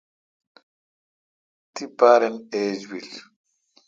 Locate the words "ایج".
2.53-2.79